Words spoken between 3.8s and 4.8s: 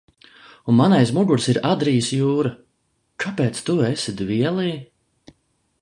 esi dvielī?